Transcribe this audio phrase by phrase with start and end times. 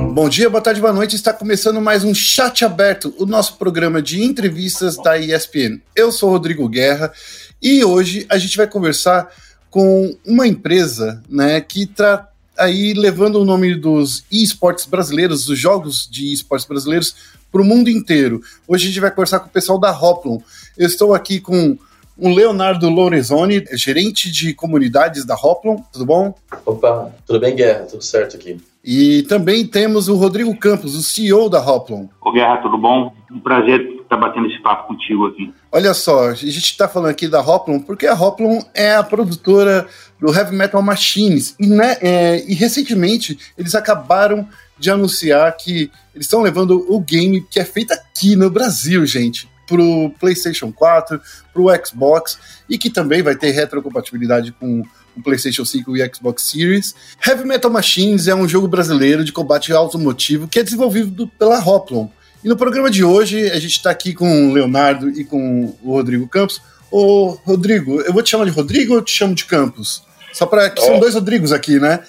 [0.00, 1.16] Bom dia, boa tarde, boa noite.
[1.16, 5.80] Está começando mais um Chat Aberto, o nosso programa de entrevistas da ESPN.
[5.94, 7.12] Eu sou Rodrigo Guerra
[7.60, 9.30] e hoje a gente vai conversar
[9.70, 16.08] com uma empresa né, que está aí levando o nome dos esportes brasileiros, dos jogos
[16.10, 17.14] de esportes brasileiros,
[17.50, 18.40] para o mundo inteiro.
[18.66, 20.40] Hoje a gente vai conversar com o pessoal da Hoplon.
[20.76, 21.76] Eu estou aqui com
[22.16, 25.76] o Leonardo Lorenzoni, gerente de comunidades da Hoplon.
[25.92, 26.34] Tudo bom?
[26.64, 27.86] Opa, tudo bem, Guerra?
[27.86, 28.58] Tudo certo aqui.
[28.84, 32.08] E também temos o Rodrigo Campos, o CEO da Hoplon.
[32.20, 33.14] Ô Guerra, tudo bom?
[33.30, 35.52] Um prazer estar batendo esse papo contigo aqui.
[35.70, 39.86] Olha só, a gente está falando aqui da Hoplon porque a Hoplon é a produtora
[40.20, 41.54] do Heavy Metal Machines.
[41.60, 44.46] E, né, é, e recentemente eles acabaram
[44.78, 49.50] de anunciar que eles estão levando o game que é feito aqui no Brasil, gente
[49.64, 51.20] pro PlayStation 4,
[51.52, 54.82] pro Xbox e que também vai ter retrocompatibilidade com
[55.16, 56.94] o PlayStation 5 e Xbox Series.
[57.26, 62.08] Heavy Metal Machines é um jogo brasileiro de combate automotivo que é desenvolvido pela Hoplon.
[62.44, 65.92] E no programa de hoje a gente está aqui com o Leonardo e com o
[65.92, 66.60] Rodrigo Campos.
[66.90, 70.02] Ô, Rodrigo, eu vou te chamar de Rodrigo ou eu te chamo de Campos?
[70.32, 70.86] Só para que é.
[70.86, 72.00] são dois Rodrigos aqui, né?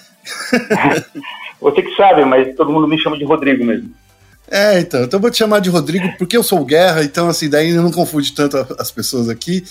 [1.60, 3.90] Você que sabe, mas todo mundo me chama de Rodrigo mesmo.
[4.50, 7.48] É, então, então eu vou te chamar de Rodrigo porque eu sou Guerra, então assim,
[7.48, 9.64] daí não confunde tanto as pessoas aqui.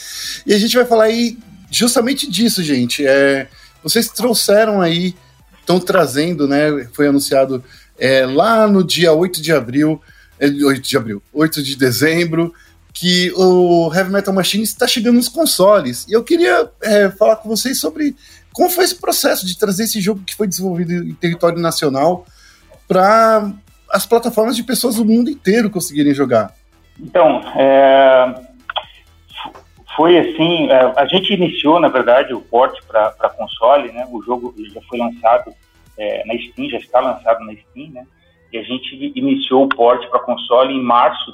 [0.46, 1.38] E a gente vai falar aí
[1.74, 3.06] justamente disso, gente.
[3.06, 3.48] É,
[3.82, 5.16] vocês trouxeram aí,
[5.60, 6.88] estão trazendo, né?
[6.94, 7.64] Foi anunciado
[7.98, 10.02] é, lá no dia 8 de abril,
[10.40, 12.54] é, 8 de abril, 8 de dezembro,
[12.94, 16.06] que o Heavy Metal Machine está chegando nos consoles.
[16.08, 18.16] E eu queria é, falar com vocês sobre
[18.52, 22.26] como foi esse processo de trazer esse jogo que foi desenvolvido em território nacional
[22.88, 23.52] para
[23.90, 26.54] as plataformas de pessoas do mundo inteiro conseguirem jogar.
[27.00, 28.53] Então, é,
[29.96, 34.08] foi assim, é, a gente iniciou, na verdade, o porte para console, né?
[34.12, 35.54] O jogo já foi lançado
[35.98, 38.06] é, na Steam, já está lançado na Steam, né?
[38.52, 41.34] E a gente iniciou o porte para console em março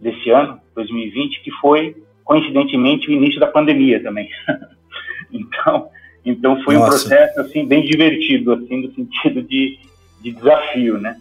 [0.00, 4.28] desse ano, 2020, que foi coincidentemente o início da pandemia também.
[5.32, 5.88] então,
[6.24, 6.86] então foi Nossa.
[6.86, 9.78] um processo assim bem divertido, assim no sentido de,
[10.20, 11.16] de desafio, né?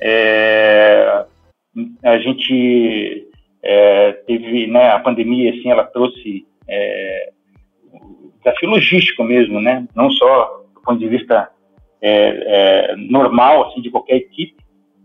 [0.00, 1.24] É,
[2.02, 3.27] a gente
[3.62, 7.32] é, teve, né, a pandemia, assim, ela trouxe é,
[8.38, 11.50] desafio logístico mesmo, né, não só do ponto de vista
[12.00, 14.56] é, é normal, assim, de qualquer equipe,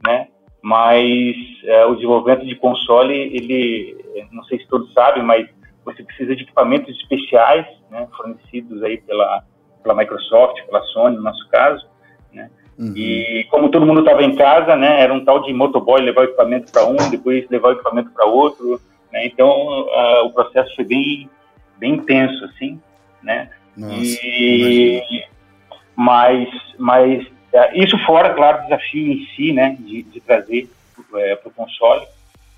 [0.06, 0.28] né,
[0.62, 3.98] mas é, o desenvolvimento de console, ele,
[4.32, 5.50] não sei se todos sabem, mas
[5.84, 9.44] você precisa de equipamentos especiais, né, fornecidos aí pela,
[9.82, 11.86] pela Microsoft, pela Sony, no nosso caso,
[12.32, 12.94] né, Uhum.
[12.96, 16.24] E como todo mundo estava em casa, né, era um tal de motoboy levar o
[16.26, 20.86] equipamento para um, depois levar o equipamento para outro, né, então uh, o processo foi
[20.86, 21.30] bem,
[21.78, 22.80] bem intenso, assim,
[23.22, 25.24] né, Nossa, e,
[25.96, 30.68] mas, mas uh, isso fora, claro, o desafio em si, né, de, de trazer
[31.16, 32.06] é, para o console,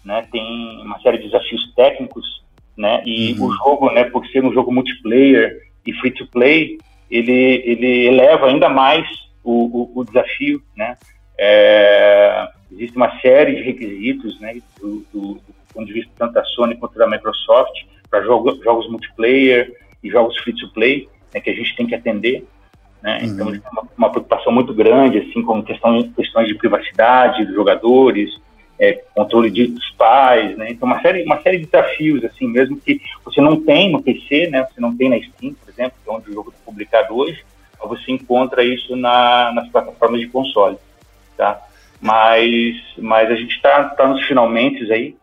[0.04, 2.42] né, tem uma série de desafios técnicos,
[2.78, 3.48] né, e uhum.
[3.48, 6.78] o jogo, né, por ser um jogo multiplayer e free to play,
[7.12, 9.06] ele, ele eleva ainda mais
[9.46, 10.98] o, o, o desafio, né?
[11.38, 16.44] É, existe uma série de requisitos, né, do, do, do, ponto de vista tanto da
[16.46, 21.50] Sony quanto da Microsoft para jogo, jogos multiplayer e jogos free to play, né, que
[21.50, 22.46] a gente tem que atender.
[23.04, 23.20] Né?
[23.22, 23.26] Uhum.
[23.26, 28.32] Então, uma, uma, preocupação muito grande, assim, como questão, questões de privacidade dos jogadores,
[28.80, 30.72] é, controle de, dos pais, né?
[30.72, 34.48] Então, uma série, uma série de desafios, assim, mesmo que você não tem no PC,
[34.48, 34.68] né?
[34.70, 37.44] Você não tem na Steam, por exemplo, que é onde o jogo está publicado hoje,
[37.84, 40.78] você encontra isso na, nas plataformas de console,
[41.38, 41.62] tá?
[42.02, 45.16] Mas, mas a gente está tá nos finalmente aí,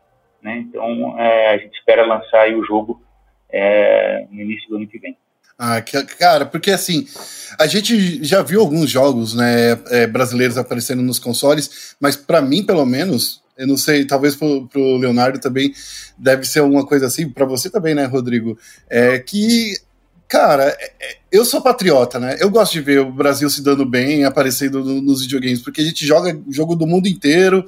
[0.43, 0.59] né?
[0.59, 3.03] Então é, a gente espera lançar o jogo
[3.51, 5.17] é, no início do ano que vem.
[5.59, 5.81] Ah,
[6.19, 7.07] cara, porque assim,
[7.59, 12.65] a gente já viu alguns jogos né, é, brasileiros aparecendo nos consoles, mas para mim,
[12.65, 15.73] pelo menos, eu não sei, talvez pro, pro Leonardo também
[16.19, 18.59] deve ser alguma coisa assim, para você também, né, Rodrigo?
[18.91, 19.75] É que
[20.33, 22.39] Cara, é, é, eu sou patriota, né?
[22.41, 26.07] Eu gosto de ver o Brasil se dando bem, aparecendo nos videogames, porque a gente
[26.07, 27.67] joga jogo do mundo inteiro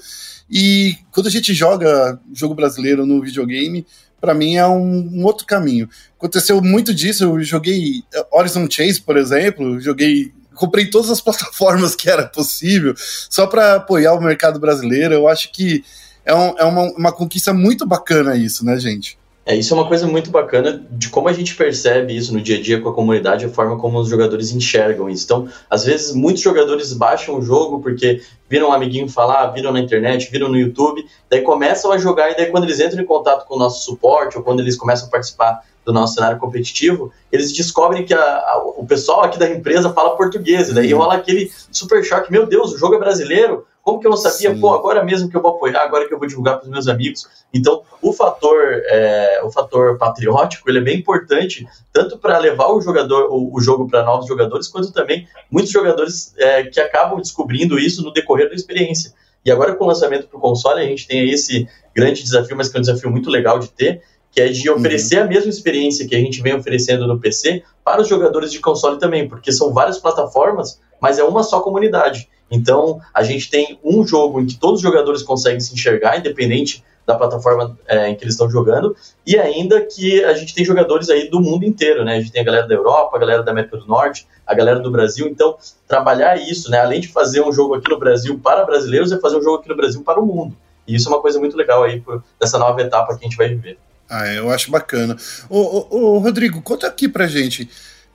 [0.50, 3.86] e quando a gente joga jogo brasileiro no videogame,
[4.18, 5.90] para mim é um, um, outro caminho.
[6.16, 8.02] Aconteceu muito disso, eu joguei
[8.32, 14.14] Horizon Chase, por exemplo, joguei comprei todas as plataformas que era possível, só para apoiar
[14.14, 15.12] o mercado brasileiro.
[15.12, 15.84] Eu acho que
[16.24, 19.18] é, um, é uma, uma conquista muito bacana isso, né, gente?
[19.46, 22.56] É, isso é uma coisa muito bacana de como a gente percebe isso no dia
[22.56, 25.24] a dia com a comunidade, a forma como os jogadores enxergam isso.
[25.24, 29.80] Então, às vezes, muitos jogadores baixam o jogo porque viram um amiguinho falar, viram na
[29.80, 33.46] internet, viram no YouTube, daí começam a jogar e daí quando eles entram em contato
[33.46, 37.52] com o nosso suporte ou quando eles começam a participar do nosso cenário competitivo, eles
[37.52, 41.00] descobrem que a, a, o pessoal aqui da empresa fala português, e daí uhum.
[41.00, 44.54] rola aquele super choque, meu Deus, o jogo é brasileiro, Como que eu não sabia?
[44.54, 44.60] Sim.
[44.60, 46.88] Pô, agora mesmo que eu vou apoiar, agora que eu vou divulgar para os meus
[46.88, 47.28] amigos.
[47.52, 52.80] Então, o fator, é, o fator patriótico, ele é bem importante, tanto para levar o
[52.80, 57.78] jogador, o, o jogo para novos jogadores, quanto também muitos jogadores é, que acabam descobrindo
[57.78, 59.12] isso no decorrer da experiência.
[59.44, 62.70] E agora com o lançamento para o console, a gente tem esse grande desafio, mas
[62.70, 64.02] que é um desafio muito legal de ter,
[64.32, 65.24] que é de oferecer uhum.
[65.24, 68.98] a mesma experiência que a gente vem oferecendo no PC para os jogadores de console
[68.98, 72.28] também, porque são várias plataformas, mas é uma só comunidade.
[72.50, 76.84] Então, a gente tem um jogo em que todos os jogadores conseguem se enxergar, independente
[77.06, 78.96] da plataforma é, em que eles estão jogando,
[79.26, 82.16] e ainda que a gente tem jogadores aí do mundo inteiro, né?
[82.16, 84.80] A gente tem a galera da Europa, a galera da América do Norte, a galera
[84.80, 85.28] do Brasil.
[85.28, 85.56] Então,
[85.86, 86.80] trabalhar isso, né?
[86.80, 89.68] Além de fazer um jogo aqui no Brasil para brasileiros, é fazer um jogo aqui
[89.68, 90.56] no Brasil para o mundo.
[90.86, 93.36] E isso é uma coisa muito legal aí por, dessa nova etapa que a gente
[93.36, 93.78] vai viver.
[94.08, 95.16] Ah, eu acho bacana.
[95.48, 97.68] Ô, ô, ô, Rodrigo, conta aqui pra gente.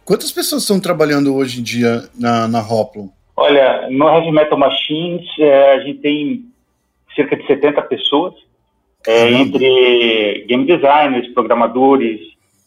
[0.05, 3.09] Quantas pessoas estão trabalhando hoje em dia na, na Hoplon?
[3.41, 6.45] Olha, no Heavy Metal Machines, é, a gente tem
[7.15, 8.33] cerca de 70 pessoas,
[9.07, 12.19] é, entre game designers, programadores,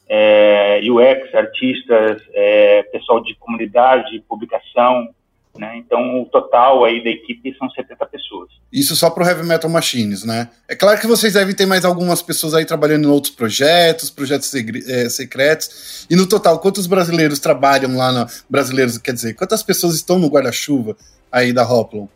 [0.08, 5.10] é, UX, artistas, é, pessoal de comunidade, publicação,
[5.58, 5.76] né?
[5.76, 8.48] Então, o total aí da equipe são 70 pessoas.
[8.72, 10.48] Isso só para o Heavy Metal Machines, né?
[10.66, 14.52] É claro que vocês devem ter mais algumas pessoas aí trabalhando em outros projetos, projetos
[14.54, 16.06] é, secretos.
[16.08, 18.12] E no total, quantos brasileiros trabalham lá?
[18.12, 18.26] Na...
[18.48, 20.96] Brasileiros, quer dizer, quantas pessoas estão no guarda-chuva
[21.30, 22.08] aí da Hoplon?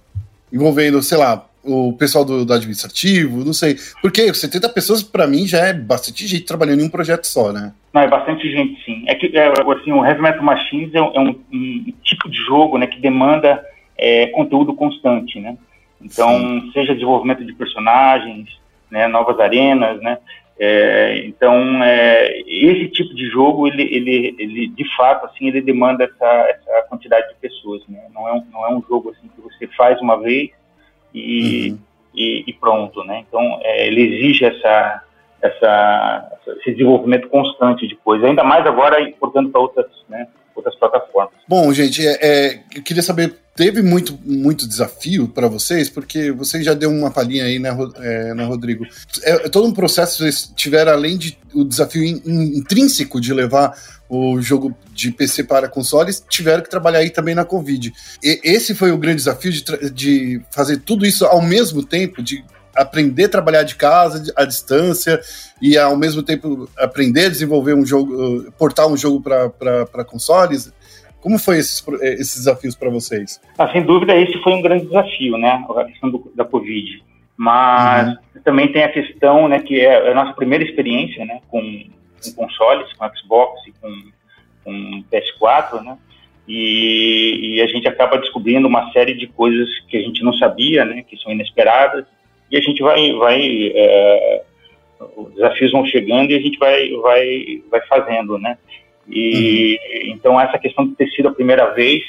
[0.51, 3.77] Envolvendo, sei lá, o pessoal do, do, administrativo, não sei.
[4.01, 7.73] Porque 70 pessoas, para mim, já é bastante gente trabalhando em um projeto só, né?
[7.93, 9.05] Não, é bastante gente, sim.
[9.07, 12.39] É que, é, assim, o Heavy Metal Machines é, um, é um, um, tipo de
[12.45, 13.65] jogo, né, que demanda
[13.99, 15.57] é, conteúdo constante, né?
[16.01, 16.71] Então, sim.
[16.73, 18.49] seja desenvolvimento de personagens,
[18.91, 20.19] né, novas arenas, né?
[20.59, 26.05] É, então, é, esse tipo de jogo, ele, ele, ele, de fato, assim, ele demanda
[26.05, 28.01] essa, essa quantidade de pessoas, né?
[28.15, 30.51] Não é, um, não é um jogo, assim, que você faz uma vez
[31.17, 31.79] e, uhum.
[32.15, 33.25] e, e, pronto, né?
[33.27, 35.03] Então, é, ele exige essa,
[35.41, 41.35] essa, esse desenvolvimento constante de coisa, ainda mais agora importando para outras, né, outras plataformas.
[41.49, 46.65] Bom, gente, é, é, eu queria saber, teve muito, muito desafio para vocês, porque vocês
[46.65, 48.85] já deu uma palhinha aí, né, é, né Rodrigo?
[49.23, 53.33] É, é, todo um processo, vocês tiveram, além de o desafio in, in, intrínseco de
[53.33, 53.77] levar
[54.09, 57.93] o jogo de PC para consoles, tiveram que trabalhar aí também na Covid.
[58.23, 62.45] E esse foi o grande desafio de, de fazer tudo isso ao mesmo tempo, de
[62.77, 65.21] aprender a trabalhar de casa, à distância,
[65.61, 70.73] e ao mesmo tempo aprender a desenvolver um jogo, portar um jogo para consoles?
[71.21, 73.41] Como foi esses, esses desafios para vocês?
[73.59, 75.65] Ah, sem dúvida, esse foi um grande desafio, né?
[75.77, 77.03] A questão do, da Covid.
[77.37, 78.17] Mas uhum.
[78.45, 82.91] também tem a questão, né, que é a nossa primeira experiência, né, com, com consoles,
[82.95, 83.93] com Xbox e com,
[84.65, 85.99] com PS4, né?
[86.49, 90.85] E, e, a gente acaba descobrindo uma série de coisas que a gente não sabia,
[90.85, 92.07] né, que são inesperadas,
[92.51, 94.43] e a gente vai, vai é,
[95.17, 98.57] os desafios vão chegando e a gente vai, vai, vai fazendo, né?
[99.09, 100.15] E uhum.
[100.15, 102.03] então essa questão de ter sido a primeira vez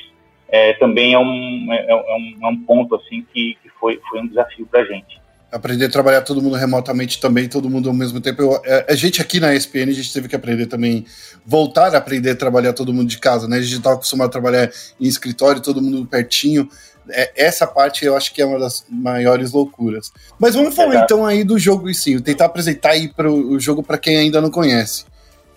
[0.49, 4.21] é, também é um, é, é, um, é um ponto assim que, que foi, foi
[4.21, 5.19] um desafio para a gente
[5.51, 8.41] aprender a trabalhar todo mundo remotamente também, todo mundo ao mesmo tempo.
[8.41, 11.05] Eu, a, é, a, gente aqui na ESPN, a gente teve que aprender também,
[11.45, 13.57] voltar a aprender a trabalhar todo mundo de casa, né?
[13.57, 14.69] A gente estava acostumado a trabalhar
[14.99, 16.69] em escritório, todo mundo pertinho
[17.09, 20.11] é, essa parte eu acho que é uma das maiores loucuras.
[20.39, 21.13] Mas vamos falar Exato.
[21.13, 24.41] então aí do jogo em si, tentar apresentar aí pro, o jogo para quem ainda
[24.41, 25.05] não conhece.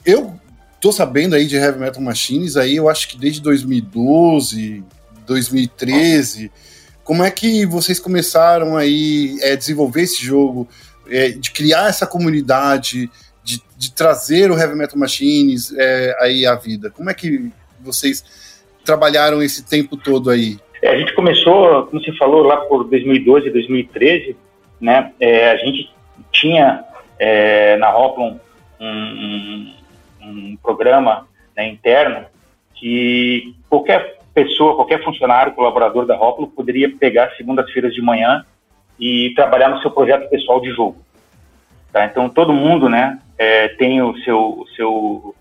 [0.04, 0.38] Eu
[0.80, 4.82] tô sabendo aí de Heavy Metal Machines aí, eu acho que desde 2012,
[5.26, 6.50] 2013.
[7.04, 10.68] Como é que vocês começaram aí a é, desenvolver esse jogo,
[11.08, 13.10] é, de criar essa comunidade,
[13.42, 16.90] de, de, trazer o Heavy Metal Machines é, aí à vida?
[16.90, 18.24] Como é que vocês
[18.84, 20.58] trabalharam esse tempo todo aí?
[20.82, 24.36] É, a gente começou, como você falou, lá por 2012, 2013,
[24.80, 25.12] né?
[25.20, 25.92] É, a gente
[26.32, 26.84] tinha
[27.18, 28.38] é, na Hoplon
[28.80, 29.74] um, um,
[30.22, 32.24] um programa né, interno
[32.74, 38.44] que qualquer pessoa, qualquer funcionário, colaborador da Hoplon poderia pegar segundas-feiras de manhã
[38.98, 40.96] e trabalhar no seu projeto pessoal de jogo.
[41.92, 42.06] Tá?
[42.06, 45.34] Então todo mundo, né, é, tem o seu seu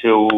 [0.00, 0.28] seu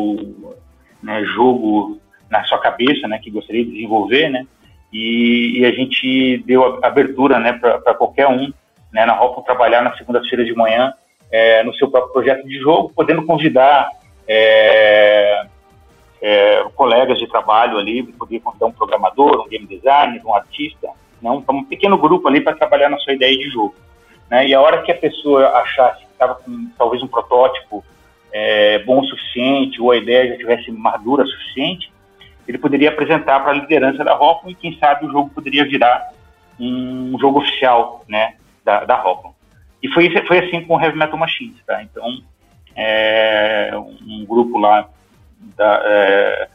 [1.02, 1.98] né, jogo
[2.30, 4.46] na sua cabeça, né, que gostaria de desenvolver, né,
[4.92, 8.52] e, e a gente deu abertura, né, para qualquer um,
[8.92, 10.92] né, na Hopon trabalhar na segunda-feira de manhã
[11.30, 13.88] é, no seu próprio projeto de jogo, podendo convidar
[14.26, 15.46] é,
[16.22, 20.88] é, colegas de trabalho ali, poder convidar um programador, um game designer, um artista,
[21.20, 23.74] né, um, um pequeno grupo ali para trabalhar na sua ideia de jogo.
[24.30, 27.84] Né, e a hora que a pessoa achasse que estava com talvez um protótipo
[28.32, 31.90] é, bom o suficiente, ou a ideia já tivesse madura o suficiente,
[32.46, 36.10] ele poderia apresentar para a liderança da Hoffman e quem sabe o jogo poderia virar
[36.58, 38.34] um jogo oficial, né,
[38.64, 39.30] da, da Robin.
[39.82, 41.82] E foi, foi assim com o Heavy Metal Machines, tá?
[41.82, 42.22] Então,
[42.74, 44.88] é, um grupo lá
[45.56, 46.48] da, é,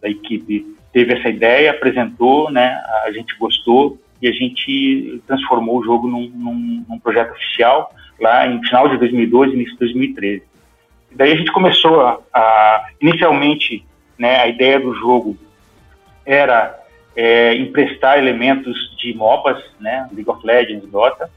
[0.00, 5.84] da equipe teve essa ideia, apresentou, né, a gente gostou e a gente transformou o
[5.84, 10.42] jogo num, num, num projeto oficial lá em final de 2012, início de 2013.
[11.10, 13.84] E daí a gente começou a, a inicialmente,
[14.20, 15.34] né, a ideia do jogo
[16.26, 16.78] era
[17.16, 21.30] é, emprestar elementos de MOBAs, né, League of Legends, Dota,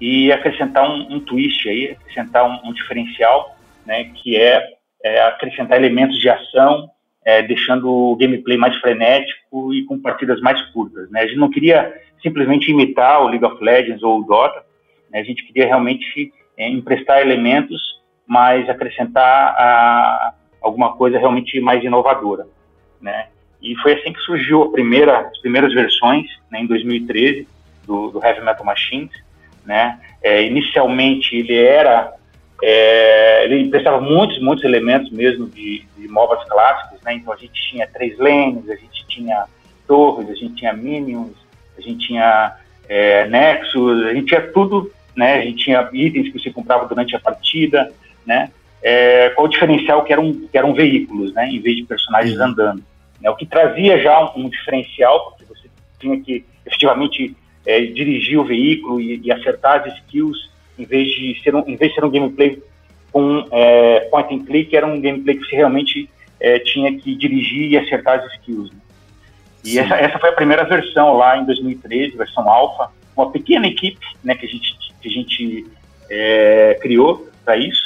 [0.00, 3.56] e acrescentar um, um twist aí, acrescentar um, um diferencial,
[3.86, 4.60] né, que é,
[5.04, 6.90] é, acrescentar elementos de ação,
[7.24, 11.08] é, deixando o gameplay mais frenético e com partidas mais curtas.
[11.12, 11.20] Né?
[11.20, 14.64] A gente não queria simplesmente imitar o League of Legends ou o Dota,
[15.12, 15.20] né?
[15.20, 17.80] a gente queria realmente é, emprestar elementos,
[18.26, 20.34] mas acrescentar a,
[20.66, 22.46] alguma coisa realmente mais inovadora.
[23.00, 23.28] Né?
[23.62, 27.46] E foi assim que surgiu a primeira, as primeiras versões, né, em 2013,
[27.86, 29.12] do, do Heavy Metal Machines.
[29.64, 29.98] Né?
[30.22, 32.12] É, inicialmente ele era,
[32.62, 37.14] é, ele prestava muitos, muitos elementos mesmo de, de MOBAs clássicos, né?
[37.14, 39.44] então a gente tinha três lanes, a gente tinha
[39.86, 41.36] torres, a gente tinha minions,
[41.76, 42.56] a gente tinha
[42.88, 45.38] é, nexus, a gente tinha tudo, né?
[45.38, 47.92] a gente tinha itens que você comprava durante a partida,
[48.24, 48.50] né?
[48.88, 51.48] É, qual o diferencial que eram, que eram veículos, né?
[51.48, 52.84] em vez de personagens andando.
[53.20, 53.28] Né?
[53.28, 58.44] O que trazia já um, um diferencial, porque você tinha que efetivamente é, dirigir o
[58.44, 60.38] veículo e, e, acertar as skills,
[60.78, 62.62] em vez de ser um, em vez de ser um gameplay
[63.10, 67.72] com é, point and click, era um gameplay que você realmente é, tinha que dirigir
[67.72, 68.70] e acertar as skills.
[68.70, 68.78] Né?
[69.64, 74.06] E essa, essa foi a primeira versão lá em 2013, versão alfa, uma pequena equipe
[74.22, 75.66] né, que a gente, que a gente
[76.08, 77.85] é, criou para isso?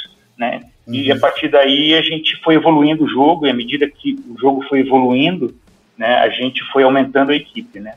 [0.91, 4.37] E a partir daí a gente foi evoluindo o jogo e à medida que o
[4.39, 5.55] jogo foi evoluindo,
[5.97, 7.93] né, a gente foi aumentando a equipe, né?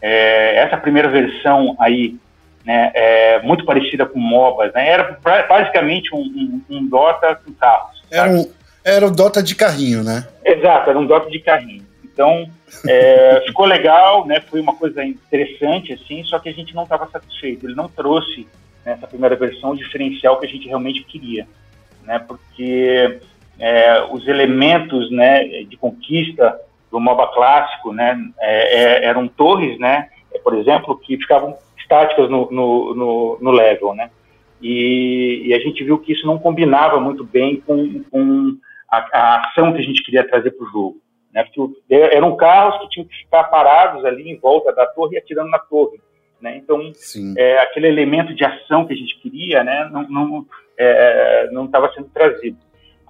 [0.00, 2.16] É, essa primeira versão aí,
[2.64, 4.88] né, é muito parecida com MOBAs, né?
[4.88, 5.18] Era
[5.48, 8.02] basicamente um, um, um Dota com carros.
[8.10, 8.50] Era um,
[8.84, 10.26] era o Dota de carrinho, né?
[10.44, 11.84] Exato, era um Dota de carrinho.
[12.04, 12.48] Então,
[12.86, 14.40] é, ficou legal, né?
[14.40, 17.66] Foi uma coisa interessante, assim, só que a gente não estava satisfeito.
[17.66, 18.46] Ele não trouxe
[18.84, 21.46] nessa primeira versão o diferencial que a gente realmente queria,
[22.10, 22.18] né?
[22.18, 23.20] Porque
[23.56, 30.08] é, os elementos, né, de conquista do MOBA clássico, né, é, é, eram torres, né,
[30.42, 34.10] por exemplo, que ficavam estáticas no, no, no, no level, né,
[34.60, 38.56] e, e, a gente viu que isso não combinava muito bem com, com
[38.90, 41.00] a, a ação que a gente queria trazer para o jogo,
[41.32, 45.18] né, porque eram carros que tinham que ficar parados ali em volta da torre e
[45.18, 46.00] atirando na torre,
[46.40, 46.92] né, então
[47.36, 50.46] é, aquele elemento de ação que a gente queria, né, não não
[51.52, 52.56] não estava sendo trazido.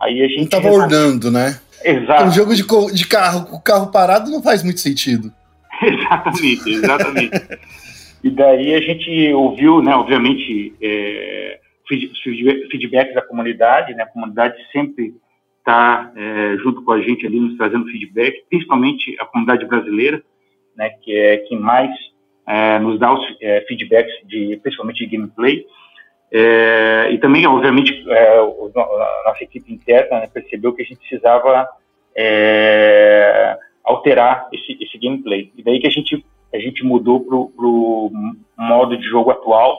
[0.01, 1.61] Aí a gente não estava ornando, né?
[1.85, 2.25] Exato.
[2.25, 5.33] Um jogo de, de carro, o carro parado não faz muito sentido.
[5.83, 7.59] exatamente, exatamente.
[8.23, 11.59] e daí a gente ouviu, né, obviamente, é,
[12.71, 15.15] feedback da comunidade, né, a comunidade sempre
[15.59, 20.23] está é, junto com a gente ali nos trazendo feedback, principalmente a comunidade brasileira,
[20.77, 21.91] né, que é quem mais
[22.47, 25.65] é, nos dá os é, feedbacks de, principalmente de gameplay.
[26.33, 31.69] É, e também, obviamente, é, a nossa equipe interna né, percebeu que a gente precisava
[32.17, 35.53] é, alterar esse, esse, gameplay.
[35.57, 38.13] E daí que a gente, a gente mudou para o
[38.57, 39.77] modo de jogo atual,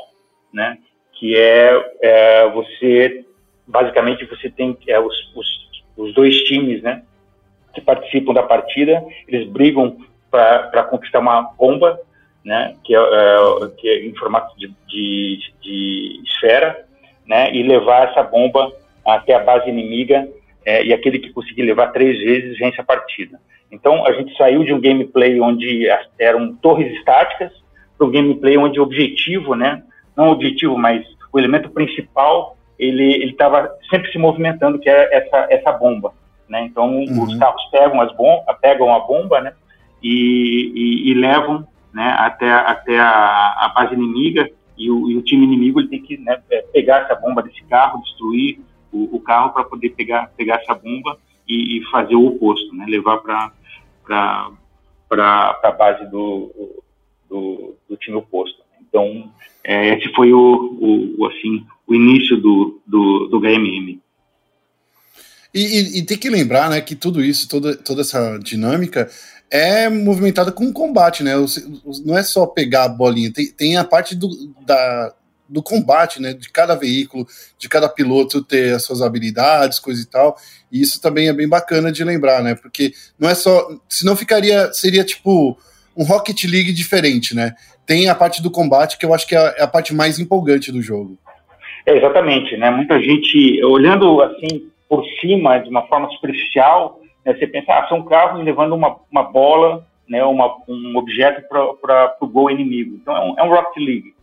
[0.53, 0.77] né,
[1.13, 3.25] que é, é você,
[3.65, 5.48] basicamente, você tem é, os, os,
[5.96, 7.03] os, dois times né,
[7.74, 9.98] que participam da partida, eles brigam
[10.29, 11.98] para conquistar uma bomba
[12.43, 16.86] né, que, é, é, que é em formato de, de, de, esfera,
[17.25, 18.71] né, e levar essa bomba
[19.05, 20.27] até a base inimiga,
[20.65, 23.39] é, e aquele que conseguir levar três vezes vence a partida.
[23.71, 25.88] Então, a gente saiu de um gameplay onde
[26.19, 27.51] eram torres estáticas
[27.98, 29.83] para um gameplay onde o objetivo, né,
[30.15, 35.48] não o objetivo, mas o elemento principal, ele estava sempre se movimentando, que é essa,
[35.50, 36.13] essa bomba.
[36.50, 36.63] Né?
[36.63, 37.24] Então, uhum.
[37.24, 39.53] os carros pegam, as bom pegam a bomba né,
[40.03, 45.21] e, e, e levam né, até, até a, a base inimiga e o, e o,
[45.21, 48.60] time inimigo ele tem que né, é, pegar essa bomba desse carro, destruir
[48.91, 51.17] o, o carro para poder pegar, pegar essa bomba
[51.48, 53.51] e, e fazer o oposto, né, levar para
[55.63, 56.83] a base do,
[57.29, 58.62] do, do, time oposto.
[58.81, 59.31] Então,
[59.63, 64.00] é, esse foi o, o, assim, o início do, do, do HMM.
[65.53, 69.10] E, e, e, tem que lembrar, né, que tudo isso, toda, toda essa dinâmica
[69.51, 71.34] é movimentada com combate, né?
[72.05, 74.29] Não é só pegar a bolinha, tem, tem a parte do,
[74.65, 75.13] da,
[75.48, 76.34] do combate, né?
[76.34, 77.27] De cada veículo,
[77.60, 80.38] de cada piloto ter as suas habilidades, coisa e tal.
[80.72, 82.55] E isso também é bem bacana de lembrar, né?
[82.55, 83.67] Porque não é só.
[83.89, 84.72] Senão ficaria.
[84.74, 85.58] Seria tipo
[85.96, 87.53] um Rocket League diferente, né?
[87.91, 90.72] tem a parte do combate que eu acho que é, é a parte mais empolgante
[90.72, 91.17] do jogo.
[91.86, 92.72] É, exatamente, né?
[92.72, 98.04] Muita gente, olhando assim por cima, de uma forma superficial, né, você pensa, ah, são
[98.04, 102.96] carros levando uma, uma bola, né, uma, um objeto para o gol inimigo.
[102.96, 104.13] Então é um, é um Rocket League.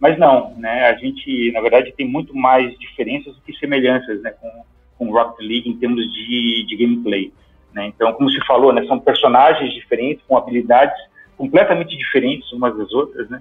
[0.00, 0.88] Mas não, né?
[0.88, 4.64] A gente, na verdade, tem muito mais diferenças do que semelhanças, né, com,
[4.96, 7.32] com Rocket League em termos de, de gameplay.
[7.72, 7.86] Né?
[7.86, 10.96] Então, como se falou, né, são personagens diferentes, com habilidades
[11.36, 13.40] completamente diferentes umas das outras, né?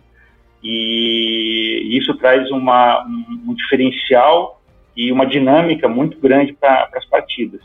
[0.64, 4.62] E isso traz uma, um, um diferencial
[4.96, 7.62] e uma dinâmica muito grande para as partidas.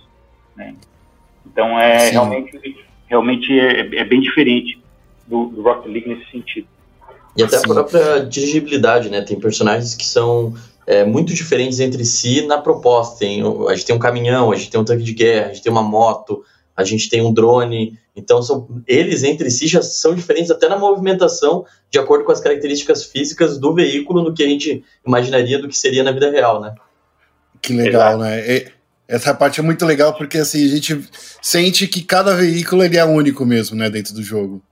[0.55, 0.75] Né?
[1.47, 4.81] Então, é realmente, realmente é, é, bem diferente
[5.27, 6.67] do, do Rocket League nesse sentido.
[7.37, 7.65] E até Sim.
[7.71, 9.23] a própria dirigibilidade, né?
[9.23, 10.55] Tem personagens que são
[10.87, 13.21] é, muito diferentes entre si na proposta.
[13.21, 15.63] Tem, a gente tem um caminhão, a gente tem um tanque de guerra, a gente
[15.63, 16.45] tem uma moto,
[16.77, 17.99] a gente tem um drone.
[18.15, 22.41] Então, são, eles entre si já são diferentes até na movimentação, de acordo com as
[22.41, 26.61] características físicas do veículo, no que a gente imaginaria do que seria na vida real,
[26.61, 26.75] né?
[27.63, 28.23] Que legal, Exato.
[28.23, 28.67] né?
[29.13, 31.07] Essa parte é muito legal porque assim, a gente
[31.43, 34.63] sente que cada veículo ele é único mesmo, né, dentro do jogo.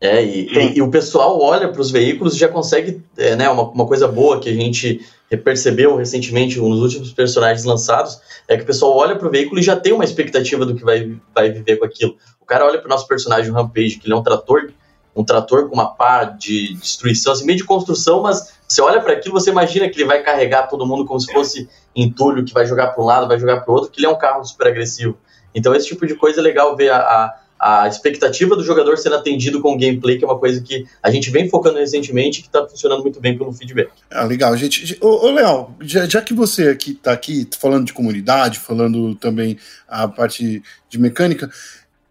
[0.00, 3.48] É, e, e, e, o pessoal olha para os veículos e já consegue, é, né,
[3.48, 5.00] uma, uma coisa boa que a gente
[5.42, 9.62] percebeu recentemente nos últimos personagens lançados, é que o pessoal olha para o veículo e
[9.62, 12.16] já tem uma expectativa do que vai, vai viver com aquilo.
[12.40, 14.70] O cara olha para o nosso personagem, o Rampage, que ele é um trator,
[15.16, 19.14] um trator com uma pá de destruição, assim, meio de construção, mas você olha para
[19.14, 22.66] aquilo, você imagina que ele vai carregar todo mundo como se fosse entulho, que vai
[22.66, 24.66] jogar para um lado, vai jogar para o outro, que ele é um carro super
[24.66, 25.16] agressivo.
[25.54, 29.16] Então esse tipo de coisa é legal ver a, a a expectativa do jogador sendo
[29.16, 32.42] atendido com o gameplay, que é uma coisa que a gente vem focando recentemente e
[32.42, 33.90] que está funcionando muito bem pelo feedback.
[34.10, 34.96] Ah, legal, gente.
[35.00, 39.58] Ô, ô Léo, já, já, que você aqui está aqui falando de comunidade, falando também
[39.88, 41.50] a parte de mecânica,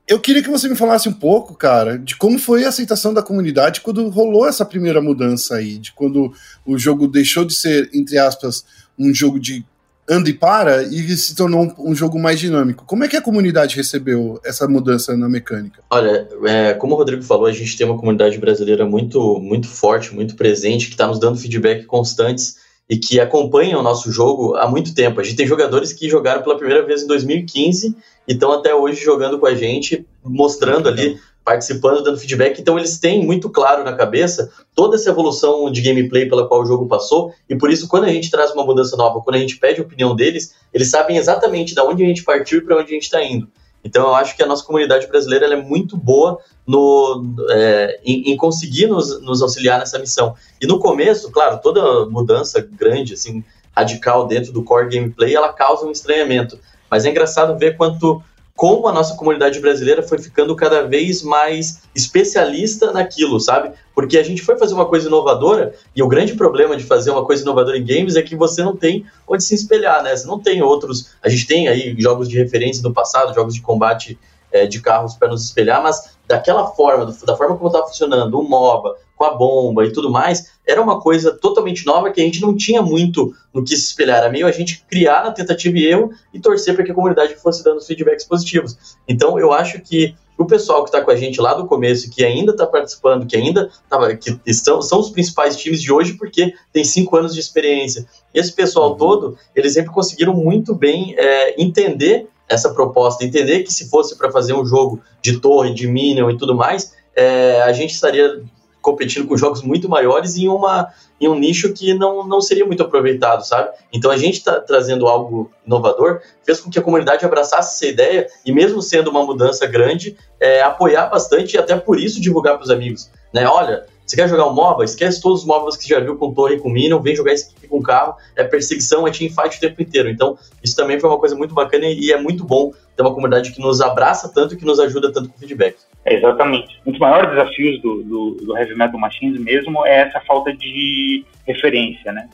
[0.08, 3.24] eu queria que você me falasse um pouco, cara, de como foi a aceitação da
[3.24, 6.32] comunidade quando rolou essa primeira mudança aí, de quando
[6.66, 8.66] o jogo deixou de ser, entre aspas,
[8.98, 9.66] um jogo de
[10.08, 12.86] anda e para e se tornou um, jogo mais dinâmico.
[12.86, 15.82] Como é que a comunidade recebeu essa mudança na mecânica?
[15.90, 20.14] Olha, é, como o Rodrigo falou, a gente tem uma comunidade brasileira muito, muito forte,
[20.14, 22.58] muito presente, que está nos dando feedback constantes
[22.90, 25.20] e que acompanha o nosso jogo há muito tempo.
[25.20, 27.96] A gente tem jogadores que jogaram pela primeira vez em 2015
[28.28, 32.60] e estão até hoje jogando com a gente, mostrando ali participando, dando feedback.
[32.60, 36.66] Então eles têm muito claro na cabeça toda essa evolução de gameplay pela qual o
[36.66, 37.32] jogo passou.
[37.48, 39.84] E por isso, quando a gente traz uma mudança nova, quando a gente pede a
[39.84, 43.04] opinião deles, eles sabem exatamente de onde a gente partiu e para onde a gente
[43.04, 43.48] está indo.
[43.86, 48.36] Então eu acho que a nossa comunidade brasileira é muito boa no, é, em, em,
[48.36, 50.36] conseguir nos, nos auxiliar nessa missão.
[50.60, 55.86] E no começo, claro, toda mudança grande, assim, radical dentro do core gameplay, ela causa
[55.86, 56.58] um estranhamento.
[56.90, 58.24] Mas é engraçado ver quanto
[58.55, 63.72] como a nossa comunidade brasileira foi ficando cada vez mais especialista naquilo, sabe?
[63.94, 67.25] Porque a gente foi fazer uma coisa inovadora e o grande problema de fazer uma
[67.25, 70.15] coisa inovadora em games é que você não tem onde se espelhar, né?
[70.15, 71.11] Você não tem outros.
[71.22, 74.18] A gente tem aí jogos de referência do passado, jogos de combate
[74.51, 78.44] é, de carros para nos espelhar, mas daquela forma, da forma como estava funcionando, o
[78.44, 82.42] MOBA, com a bomba e tudo mais, era uma coisa totalmente nova que a gente
[82.42, 84.18] não tinha muito no que se espelhar.
[84.18, 87.36] Era meio a gente criar na tentativa e erro e torcer para que a comunidade
[87.36, 88.98] fosse dando feedbacks positivos.
[89.08, 92.25] Então, eu acho que o pessoal que está com a gente lá do começo, que
[92.25, 96.54] ainda está participando, que ainda tá, que estão, são os principais times de hoje, porque
[96.74, 98.06] tem cinco anos de experiência.
[98.34, 98.98] Esse pessoal uhum.
[98.98, 104.32] todo, eles sempre conseguiram muito bem é, entender essa proposta, entender que se fosse para
[104.32, 108.44] fazer um jogo de torre, de minion e tudo mais, é, a gente estaria
[108.86, 112.84] competindo com jogos muito maiores em, uma, em um nicho que não, não seria muito
[112.84, 113.72] aproveitado, sabe?
[113.92, 118.28] Então a gente está trazendo algo inovador, fez com que a comunidade abraçasse essa ideia
[118.46, 122.64] e mesmo sendo uma mudança grande, é, apoiar bastante e até por isso divulgar para
[122.64, 123.48] os amigos, né?
[123.48, 124.86] Olha, você quer jogar um MOBA?
[124.86, 127.82] Esquece todos os MOBAs que já viu com torre com Minion, vem jogar aqui com
[127.82, 130.10] carro, é perseguição, é teamfight o tempo inteiro.
[130.10, 133.52] Então, isso também foi uma coisa muito bacana e é muito bom ter uma comunidade
[133.52, 135.76] que nos abraça tanto e que nos ajuda tanto com feedback.
[136.05, 136.79] É, exatamente.
[136.85, 141.25] Um dos maiores desafios do, do, do, Heavy Metal Machines mesmo é essa falta de
[141.48, 142.29] referência, né?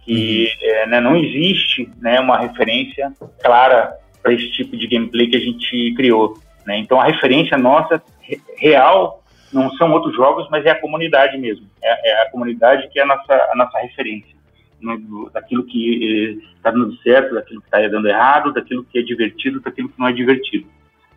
[0.00, 0.68] Que uhum.
[0.68, 5.40] é, né, não existe né, uma referência clara para esse tipo de gameplay que a
[5.40, 6.38] gente criou.
[6.66, 6.78] Né?
[6.78, 8.02] Então, a referência nossa
[8.56, 11.66] real não são outros jogos, mas é a comunidade mesmo.
[11.82, 14.34] É, é a comunidade que é a nossa, a nossa referência.
[14.80, 14.98] Né,
[15.34, 19.90] daquilo que está dando certo, daquilo que está dando errado, daquilo que é divertido, daquilo
[19.90, 20.66] que não é divertido.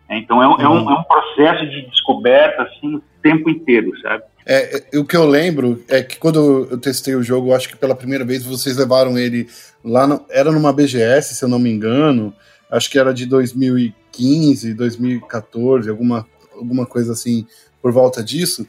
[0.08, 0.60] É, então é um, uhum.
[0.60, 0.90] é, um, uhum.
[0.90, 4.22] é um processo de descoberta assim o tempo inteiro, sabe?
[4.46, 7.76] É, é, o que eu lembro é que quando eu testei o jogo, acho que
[7.76, 9.48] pela primeira vez vocês levaram ele
[9.82, 12.34] lá, no, era numa BGS, se eu não me engano,
[12.70, 17.46] acho que era de 2015, 2014, alguma, alguma coisa assim,
[17.80, 18.66] por volta disso.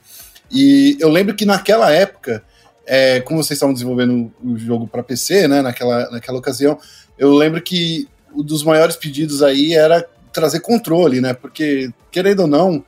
[0.49, 2.43] E eu lembro que naquela época,
[2.85, 6.77] é, como vocês estavam desenvolvendo o jogo para PC, né, naquela, naquela ocasião,
[7.17, 11.33] eu lembro que um dos maiores pedidos aí era trazer controle, né?
[11.33, 12.83] Porque, querendo ou não,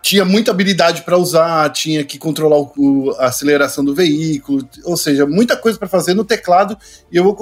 [0.00, 5.26] tinha muita habilidade para usar, tinha que controlar o, a aceleração do veículo, ou seja,
[5.26, 6.76] muita coisa para fazer no teclado.
[7.10, 7.34] E eu vou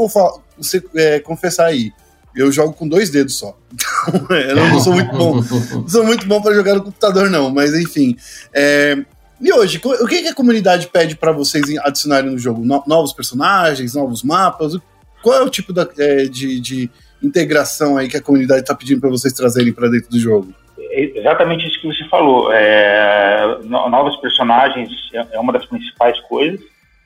[0.56, 1.92] você, é, confessar aí,
[2.34, 3.56] eu jogo com dois dedos só.
[4.08, 5.40] Então, eu não sou muito bom.
[5.88, 7.50] Sou muito bom para jogar no computador, não.
[7.50, 8.16] Mas enfim.
[8.52, 8.96] É,
[9.40, 12.64] e hoje, o que, a comunidade pede para vocês adicionarem no jogo?
[12.64, 14.74] novos personagens, novos mapas?
[15.22, 16.90] Qual é o tipo da, é, de, de
[17.22, 20.52] integração aí que a comunidade está pedindo para vocês trazerem para dentro do jogo?
[20.78, 22.52] É exatamente isso que você falou.
[22.52, 26.60] É, novos personagens é, é uma das principais coisas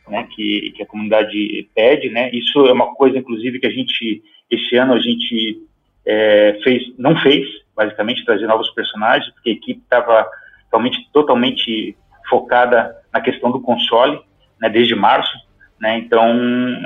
[0.08, 2.08] né, que, que a comunidade pede.
[2.10, 2.30] Né?
[2.32, 5.62] Isso é uma coisa, inclusive, que a gente, esse ano, a gente
[6.04, 10.26] é, fez, não fez, basicamente, trazer novos personagens, porque a equipe estava
[10.70, 11.96] realmente totalmente
[12.28, 14.18] focada na questão do console,
[14.60, 15.36] né, desde março.
[15.80, 15.98] Né?
[15.98, 16.34] Então,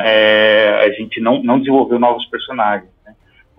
[0.01, 2.90] é, a gente não, não desenvolveu novos personagens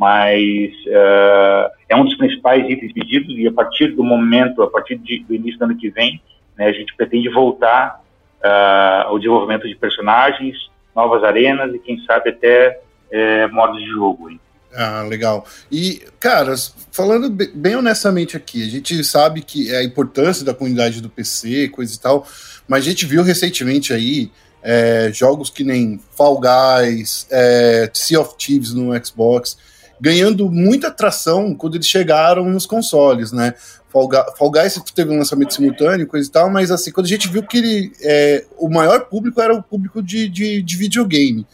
[0.01, 4.97] mas uh, é um dos principais itens pedidos e a partir do momento, a partir
[4.97, 6.19] de, do início do ano que vem,
[6.57, 8.01] né, a gente pretende voltar
[8.43, 10.57] uh, ao desenvolvimento de personagens,
[10.95, 12.79] novas arenas e quem sabe até
[13.11, 14.31] é, modos de jogo.
[14.31, 14.39] Hein?
[14.73, 15.45] Ah, legal.
[15.71, 16.55] E, cara,
[16.91, 21.69] falando bem honestamente aqui, a gente sabe que é a importância da comunidade do PC,
[21.69, 22.25] coisa e tal,
[22.67, 24.31] mas a gente viu recentemente aí
[24.63, 29.57] é, jogos que nem Fall Guys, é, Sea of Thieves no Xbox,
[30.01, 33.53] ganhando muita atração quando eles chegaram nos consoles, né?
[33.87, 34.09] Fall,
[34.49, 37.57] Guys teve um lançamento simultâneo, coisa e tal, mas assim, quando a gente viu que
[37.57, 41.45] ele, é, o maior público era o público de, de, de videogame.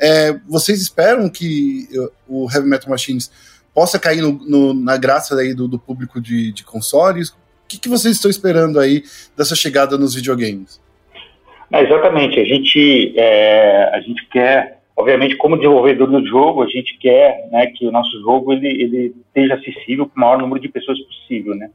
[0.00, 1.86] É, vocês esperam que
[2.26, 3.30] o Heavy Metal Machines
[3.74, 7.28] possa cair no, no, na graça aí do, do público de, de consoles?
[7.28, 7.36] O
[7.68, 9.02] que, que vocês estão esperando aí
[9.36, 10.80] dessa chegada nos videogames?
[11.70, 16.98] É, exatamente, a gente, é, a gente quer Obviamente, como desenvolvedor do jogo, a gente
[16.98, 20.68] quer né, que o nosso jogo ele, ele esteja acessível para o maior número de
[20.68, 21.70] pessoas possível, né?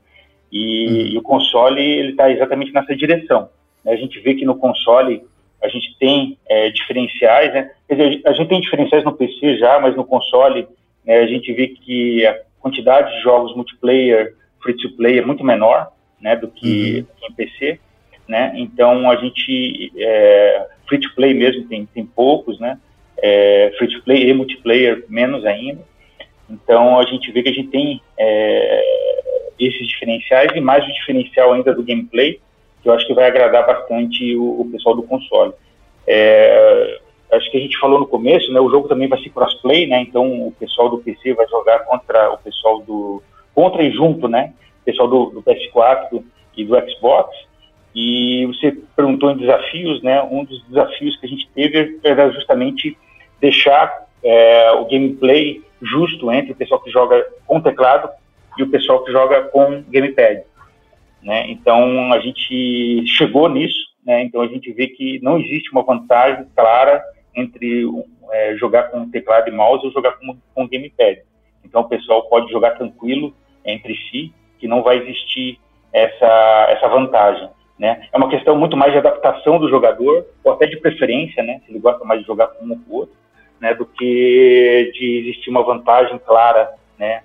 [0.52, 1.08] E, uhum.
[1.08, 3.50] e o console ele está exatamente nessa direção.
[3.84, 3.94] Né?
[3.94, 5.24] A gente vê que no console
[5.62, 7.72] a gente tem é, diferenciais, né?
[7.88, 10.68] Quer dizer, a gente tem diferenciais no PC já, mas no console
[11.04, 15.44] né, a gente vê que a quantidade de jogos multiplayer, free to play é muito
[15.44, 17.30] menor, né, do que uhum.
[17.30, 17.80] em PC,
[18.28, 18.54] né?
[18.56, 22.78] Então a gente é, free to play mesmo tem tem poucos, né?
[23.18, 25.82] É, free to play e multiplayer menos ainda.
[26.50, 28.84] Então a gente vê que a gente tem é,
[29.60, 32.40] esses diferenciais e mais o diferencial ainda do gameplay,
[32.82, 35.54] que eu acho que vai agradar bastante o, o pessoal do console.
[36.06, 37.00] É,
[37.34, 40.00] acho que a gente falou no começo, né, o jogo também vai ser crossplay, né,
[40.02, 43.22] então o pessoal do PC vai jogar contra o pessoal do
[43.54, 46.24] contra e junto, né, o pessoal do, do PS4
[46.56, 47.36] e do Xbox.
[47.94, 52.96] E você perguntou em desafios, né, um dos desafios que a gente teve era justamente
[53.40, 58.10] deixar é, o gameplay justo entre o pessoal que joga com teclado
[58.58, 60.44] e o pessoal que joga com gamepad.
[61.22, 61.50] Né?
[61.50, 64.24] Então a gente chegou nisso, né?
[64.24, 67.04] então a gente vê que não existe uma vantagem clara
[67.36, 67.86] entre
[68.32, 71.22] é, jogar com teclado e mouse ou jogar com, com gamepad.
[71.64, 73.34] Então o pessoal pode jogar tranquilo
[73.66, 75.60] entre si, que não vai existir
[75.94, 77.50] essa, essa vantagem.
[77.78, 78.08] Né?
[78.12, 81.62] É uma questão muito mais de adaptação do jogador, ou até de preferência, né?
[81.64, 83.16] se ele gosta mais de jogar com um ou com o outro
[83.60, 87.22] né, do que de existir uma vantagem clara, né,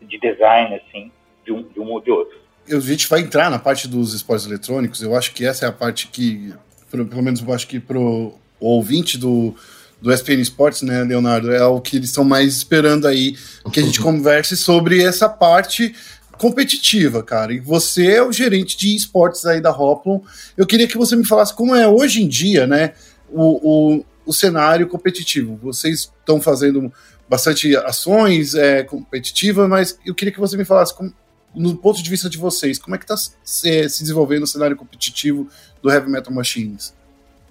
[0.00, 1.10] de design, assim,
[1.44, 2.36] de um, de um ou de outro.
[2.68, 5.72] A gente vai entrar na parte dos esportes eletrônicos, eu acho que essa é a
[5.72, 6.54] parte que,
[6.90, 9.54] pelo menos eu acho que pro ouvinte do,
[10.00, 13.36] do SPN Esportes, né, Leonardo, é o que eles estão mais esperando aí,
[13.72, 15.94] que a gente converse sobre essa parte
[16.38, 17.52] competitiva, cara.
[17.52, 20.20] E você é o gerente de esportes aí da Hoplon.
[20.56, 22.94] Eu queria que você me falasse como é hoje em dia, né,
[23.30, 25.58] o, o o cenário competitivo.
[25.62, 26.92] Vocês estão fazendo
[27.28, 31.12] bastante ações é, competitivas, mas eu queria que você me falasse, como,
[31.54, 33.32] no ponto de vista de vocês, como é que está se,
[33.88, 35.48] se, desenvolvendo o cenário competitivo
[35.82, 36.94] do Heavy Metal Machines?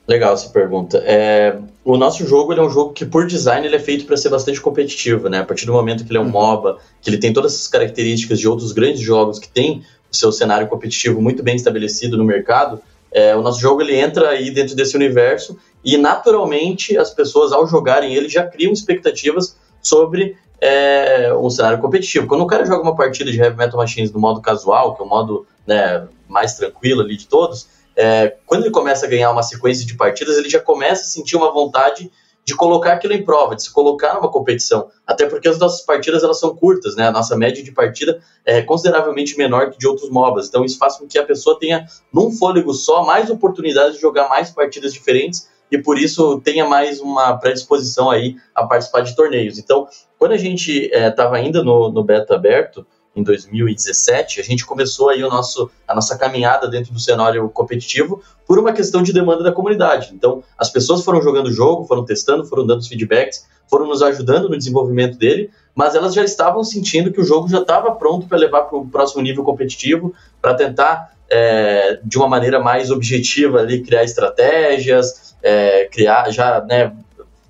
[0.07, 0.97] Legal essa pergunta.
[1.05, 4.29] É, o nosso jogo é um jogo que, por design, ele é feito para ser
[4.29, 5.39] bastante competitivo, né?
[5.39, 6.31] A partir do momento que ele é um uhum.
[6.31, 10.31] MOBA, que ele tem todas essas características de outros grandes jogos que tem o seu
[10.31, 12.81] cenário competitivo muito bem estabelecido no mercado,
[13.11, 17.67] é, o nosso jogo ele entra aí dentro desse universo e naturalmente as pessoas ao
[17.67, 22.27] jogarem ele já criam expectativas sobre é, um cenário competitivo.
[22.27, 25.05] Quando o cara joga uma partida de Heavy Metal Machines no modo casual, que é
[25.05, 29.43] o modo né, mais tranquilo ali de todos, é, quando ele começa a ganhar uma
[29.43, 32.11] sequência de partidas, ele já começa a sentir uma vontade
[32.43, 34.89] de colocar aquilo em prova, de se colocar numa competição.
[35.05, 37.07] Até porque as nossas partidas elas são curtas, né?
[37.07, 40.47] A nossa média de partida é consideravelmente menor que de outros MOBAs.
[40.47, 44.27] Então isso faz com que a pessoa tenha, num fôlego só, mais oportunidades de jogar
[44.27, 49.57] mais partidas diferentes e por isso tenha mais uma predisposição aí a participar de torneios.
[49.57, 49.87] Então,
[50.19, 55.09] quando a gente estava é, ainda no, no beta aberto, em 2017, a gente começou
[55.09, 59.43] aí o nosso, a nossa caminhada dentro do cenário competitivo por uma questão de demanda
[59.43, 60.11] da comunidade.
[60.13, 64.01] Então, as pessoas foram jogando o jogo, foram testando, foram dando os feedbacks, foram nos
[64.01, 68.27] ajudando no desenvolvimento dele, mas elas já estavam sentindo que o jogo já estava pronto
[68.27, 73.59] para levar para o próximo nível competitivo, para tentar, é, de uma maneira mais objetiva,
[73.59, 76.93] ali, criar estratégias, é, criar já né,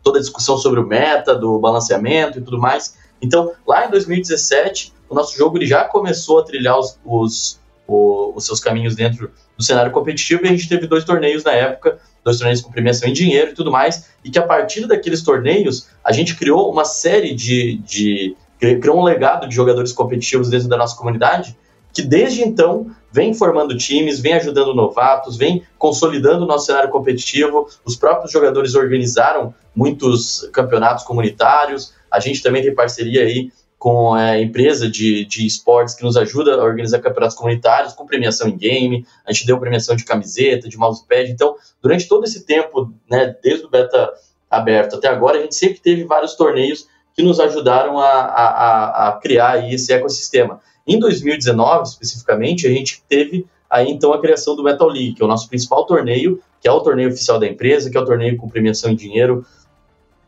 [0.03, 2.97] toda a discussão sobre o meta, do balanceamento e tudo mais.
[3.21, 8.35] Então, lá em 2017, o nosso jogo ele já começou a trilhar os, os, os,
[8.35, 11.99] os seus caminhos dentro do cenário competitivo e a gente teve dois torneios na época,
[12.23, 15.87] dois torneios com premiação em dinheiro e tudo mais, e que a partir daqueles torneios
[16.03, 20.77] a gente criou uma série de, de criou um legado de jogadores competitivos dentro da
[20.77, 21.57] nossa comunidade
[21.93, 27.67] que desde então vem formando times, vem ajudando novatos, vem consolidando o nosso cenário competitivo.
[27.85, 31.93] Os próprios jogadores organizaram muitos campeonatos comunitários.
[32.09, 36.53] A gente também tem parceria aí com a empresa de, de esportes que nos ajuda
[36.53, 40.77] a organizar campeonatos comunitários, com premiação em game, a gente deu premiação de camiseta, de
[40.77, 44.13] mousepad, então, durante todo esse tempo, né, desde o beta
[44.47, 49.11] aberto até agora, a gente sempre teve vários torneios que nos ajudaram a, a, a
[49.13, 50.61] criar esse ecossistema.
[50.87, 55.25] Em 2019, especificamente, a gente teve aí então a criação do Metal League, que é
[55.25, 58.37] o nosso principal torneio, que é o torneio oficial da empresa, que é o torneio
[58.37, 59.45] com premiação em dinheiro,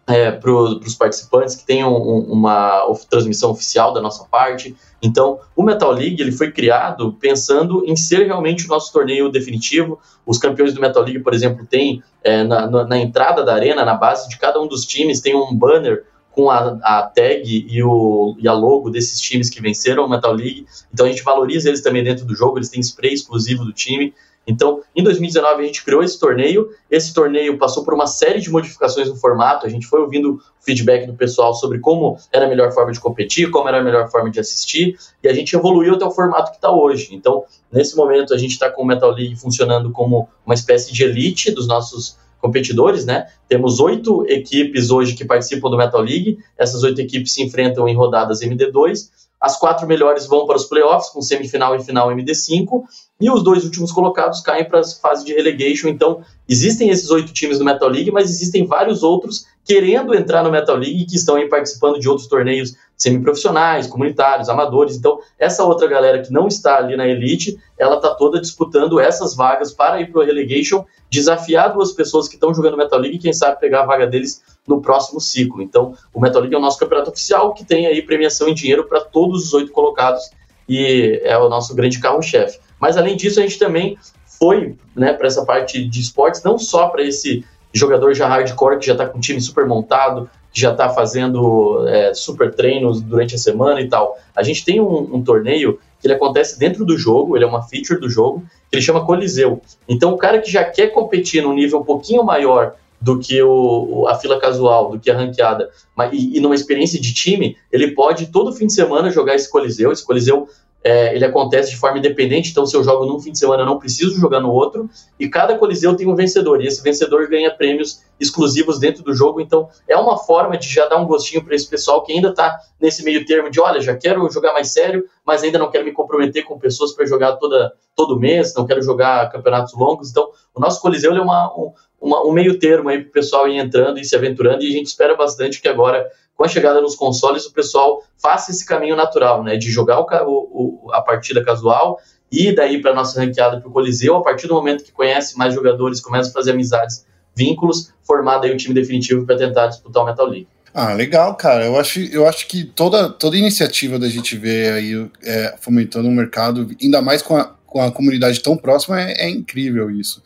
[0.06, 4.76] é, para os participantes que tenham um, uma transmissão oficial da nossa parte.
[5.02, 10.00] Então, o Metal League ele foi criado pensando em ser realmente o nosso torneio definitivo.
[10.26, 13.96] Os campeões do Metal League, por exemplo, tem é, na, na, entrada da arena, na
[13.96, 16.04] base de cada um dos times, tem um banner
[16.34, 20.34] com a, a tag e, o, e a logo desses times que venceram o Metal
[20.34, 20.66] League.
[20.92, 24.14] Então, a gente valoriza eles também dentro do jogo, eles têm spray exclusivo do time.
[24.46, 26.70] Então, em 2019 a gente criou esse torneio.
[26.92, 29.66] Esse torneio passou por uma série de modificações no formato.
[29.66, 33.50] A gente foi ouvindo feedback do pessoal sobre como era a melhor forma de competir,
[33.52, 36.58] como era a melhor forma de assistir, e a gente evoluiu até o formato que
[36.58, 37.10] está hoje.
[37.14, 41.04] Então, nesse momento a gente está com o Metal League funcionando como uma espécie de
[41.04, 43.26] elite dos nossos competidores, né?
[43.48, 46.38] Temos oito equipes hoje que participam do Metal League.
[46.58, 49.10] Essas oito equipes se enfrentam em rodadas MD2
[49.44, 52.82] as quatro melhores vão para os playoffs, com semifinal e final MD5,
[53.20, 55.90] e os dois últimos colocados caem para as fases de relegation.
[55.90, 60.52] Então, existem esses oito times do Metal League, mas existem vários outros querendo entrar no
[60.52, 64.96] Metal League que estão aí participando de outros torneios semiprofissionais, comunitários, amadores.
[64.96, 69.36] Então, essa outra galera que não está ali na elite, ela está toda disputando essas
[69.36, 73.20] vagas para ir para o relegation, desafiar duas pessoas que estão jogando Metal League e
[73.20, 75.62] quem sabe pegar a vaga deles no próximo ciclo.
[75.62, 78.86] Então, o Metal League é o nosso campeonato oficial que tem aí premiação em dinheiro
[78.86, 80.32] para todos os oito colocados
[80.68, 82.60] e é o nosso grande carro-chefe.
[82.80, 83.98] Mas além disso, a gente também
[84.40, 88.86] foi né, para essa parte de esportes, não só para esse jogador já hardcore que
[88.86, 93.38] já está com o time super montado, já está fazendo é, super treinos durante a
[93.40, 94.18] semana e tal.
[94.36, 97.64] A gente tem um, um, torneio que ele acontece dentro do jogo, ele é uma
[97.64, 99.62] feature do jogo, que ele chama Coliseu.
[99.90, 104.08] Então o cara que já quer competir num nível um pouquinho maior do que o,
[104.08, 107.92] a fila casual, do que a ranqueada, mas, e, e numa experiência de time, ele
[107.92, 109.92] pode todo fim de semana jogar esse Coliseu.
[109.92, 110.48] Esse Coliseu
[110.84, 113.66] é, ele acontece de forma independente, então se eu jogo num fim de semana, eu
[113.66, 117.50] não preciso jogar no outro, e cada coliseu tem um vencedor, e esse vencedor ganha
[117.50, 121.56] prêmios exclusivos dentro do jogo, então é uma forma de já dar um gostinho para
[121.56, 125.06] esse pessoal que ainda está nesse meio termo de, olha, já quero jogar mais sério,
[125.26, 128.82] mas ainda não quero me comprometer com pessoas para jogar toda, todo mês, não quero
[128.82, 133.00] jogar campeonatos longos, então o nosso coliseu é uma, um, uma, um meio termo aí
[133.00, 136.06] para o pessoal ir entrando e se aventurando, e a gente espera bastante que agora
[136.44, 139.56] com a chegada nos consoles, o pessoal faça esse caminho natural, né?
[139.56, 144.18] De jogar o, o, a partida casual e daí para nossa ranqueada para o Coliseu,
[144.18, 148.52] a partir do momento que conhece mais jogadores, começa a fazer amizades, vínculos, formar daí
[148.52, 150.48] o time definitivo para tentar disputar o Metal League.
[150.74, 151.66] Ah, legal, cara.
[151.66, 156.12] Eu acho, eu acho que toda, toda iniciativa da gente ver aí é, fomentando o
[156.12, 160.22] mercado, ainda mais com a, com a comunidade tão próxima, é, é incrível isso.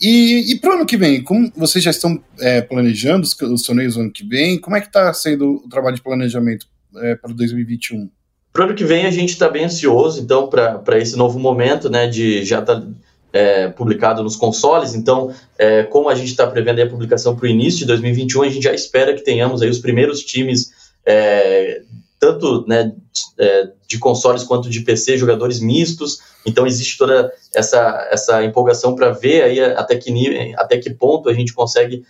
[0.00, 3.62] E, e para o ano que vem, como vocês já estão é, planejando os, os
[3.62, 4.58] torneios do ano que vem?
[4.58, 8.08] Como é que está sendo o trabalho de planejamento é, para 2021?
[8.52, 11.90] Para o ano que vem a gente está bem ansioso, então, para esse novo momento,
[11.90, 12.86] né, de já estar tá,
[13.32, 14.94] é, publicado nos consoles.
[14.94, 18.48] Então, é, como a gente está prevendo a publicação para o início de 2021, a
[18.48, 20.70] gente já espera que tenhamos aí os primeiros times
[21.04, 21.82] é,
[22.24, 22.92] tanto né,
[23.38, 26.20] é, de consoles quanto de PC, jogadores mistos.
[26.46, 31.34] Então existe toda essa, essa empolgação para ver aí até que, até que ponto a
[31.34, 32.02] gente consegue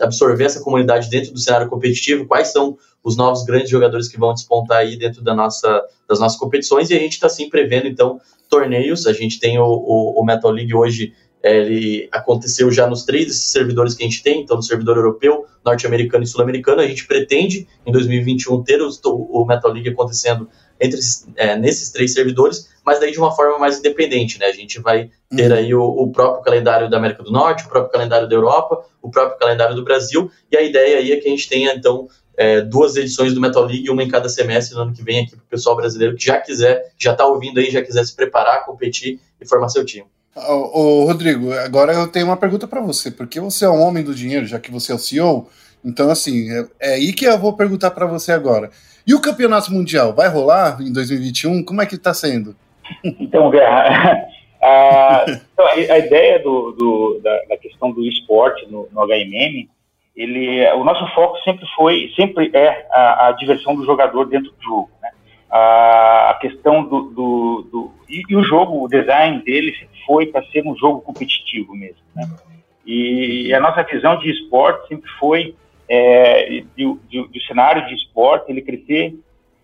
[0.00, 4.34] absorver essa comunidade dentro do cenário competitivo, quais são os novos grandes jogadores que vão
[4.34, 8.20] despontar aí dentro da nossa, das nossas competições, e a gente está sim prevendo, então,
[8.50, 13.34] torneios, a gente tem o, o, o Metal League hoje, ele aconteceu já nos três
[13.36, 17.66] servidores que a gente tem, então no servidor europeu, norte-americano e sul-americano, a gente pretende,
[17.86, 20.48] em 2021, ter o, o Metal League acontecendo
[20.80, 21.00] entre
[21.36, 24.46] é, nesses três servidores, mas daí de uma forma mais independente, né?
[24.46, 25.56] A gente vai ter uhum.
[25.56, 29.10] aí o, o, próprio calendário da América do Norte, o próprio calendário da Europa, o
[29.10, 32.60] próprio calendário do Brasil, e a ideia aí é que a gente tenha, então, é,
[32.60, 35.44] duas edições do Metal League, uma em cada semestre no ano que vem aqui para
[35.44, 39.20] o pessoal brasileiro que já quiser, já está ouvindo aí, já quiser se preparar, competir
[39.40, 40.06] e formar seu time.
[40.46, 44.04] Ô, ô Rodrigo, agora eu tenho uma pergunta para você, porque você é um homem
[44.04, 45.48] do dinheiro, já que você é o CEO,
[45.84, 48.70] então assim, é, é aí que eu vou perguntar para você agora.
[49.06, 51.64] E o campeonato mundial vai rolar em 2021?
[51.64, 52.54] Como é que está sendo?
[53.02, 54.26] Então, Guerra,
[54.62, 59.68] a, então, a, ideia do, do da, da, questão do esporte no, no, HMM,
[60.14, 64.62] ele, o nosso foco sempre foi, sempre é a, a diversão do jogador dentro do
[64.62, 64.90] jogo.
[65.50, 69.74] A, questão do, do, do e, e, o jogo, o design dele
[70.06, 72.02] foi para ser um jogo competitivo mesmo.
[72.14, 72.28] Né?
[72.86, 75.54] E a nossa visão de esporte sempre foi
[75.88, 79.14] é, de, cenário de esporte ele crescer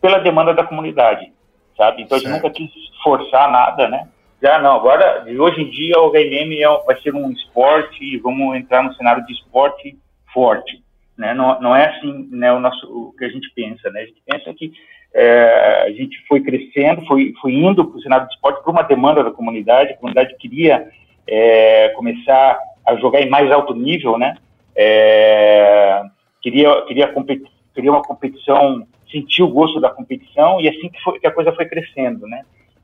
[0.01, 1.33] pela demanda da comunidade,
[1.77, 2.03] sabe?
[2.03, 2.33] Então certo.
[2.33, 2.71] a gente nunca quis
[3.03, 4.09] forçar nada, né?
[4.43, 8.19] Já não, agora, de hoje em dia, o HMM é, vai ser um esporte e
[8.19, 9.97] vamos entrar no cenário de esporte
[10.35, 10.84] forte,
[11.17, 11.35] né?
[11.35, 14.03] Não, não é assim, né, o, nosso, o que a gente pensa, né?
[14.03, 14.73] A gente pensa que
[15.15, 18.83] é, a gente foi crescendo, foi, foi indo para o cenário de esporte por uma
[18.83, 20.89] demanda da comunidade, a comunidade queria
[21.27, 24.37] é, começar a jogar em mais alto nível, né?
[24.75, 26.03] É,
[26.43, 31.21] queria, queria, competir, queria uma competição, sentir o gosto da competição e assim que, foi,
[31.21, 32.43] que a coisa foi crescendo, né?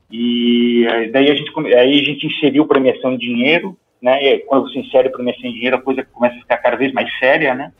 [0.09, 4.23] E daí a gente, aí a gente inseriu premiação em dinheiro, né?
[4.23, 7.09] E quando você insere premiação em dinheiro, a coisa começa a ficar cada vez mais
[7.19, 7.71] séria, né?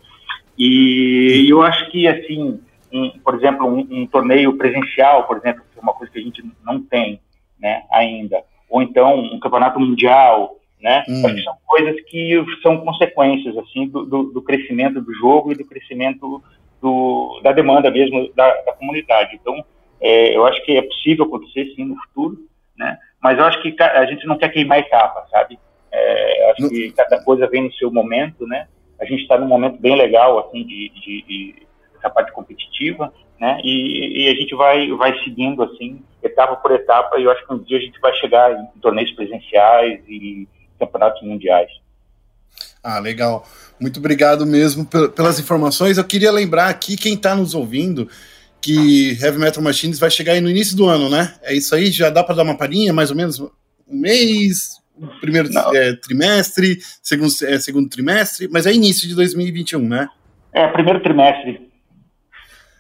[0.58, 2.60] E eu acho que, assim,
[2.92, 6.22] um, por exemplo, um, um, torneio presencial, por exemplo, que é uma coisa que a
[6.22, 7.20] gente não tem,
[7.60, 11.04] né, ainda, ou então um campeonato mundial, né?
[11.08, 11.26] Hum.
[11.26, 15.56] Acho que são coisas que são consequências assim do, do, do crescimento do jogo e
[15.56, 16.44] do crescimento
[16.82, 19.36] do, da demanda mesmo da, da comunidade.
[19.40, 19.64] Então,
[20.00, 22.38] é, eu acho que é possível acontecer sim no futuro,
[22.76, 22.98] né?
[23.22, 25.60] Mas eu acho que a gente não quer queimar etapa, sabe?
[25.92, 28.68] É, acho que cada coisa vem no seu momento, né?
[29.02, 31.56] A gente está num momento bem legal assim de, de, de
[31.98, 33.60] essa parte competitiva, né?
[33.64, 37.54] E, e, a gente vai vai seguindo assim etapa por etapa e eu acho que
[37.54, 40.48] um dia a gente vai chegar em torneios presenciais e
[40.80, 41.70] campeonatos mundiais.
[42.84, 43.46] Ah, legal.
[43.80, 45.98] Muito obrigado mesmo pelas informações.
[45.98, 48.08] Eu queria lembrar aqui quem está nos ouvindo
[48.62, 51.34] que Heavy Metal Machines vai chegar aí no início do ano, né?
[51.42, 51.92] É isso aí?
[51.92, 53.50] Já dá para dar uma palhinha, mais ou menos um
[53.88, 54.81] mês,
[55.20, 60.08] primeiro é, trimestre, segundo, é, segundo trimestre, mas é início de 2021, né?
[60.54, 61.70] É, primeiro trimestre.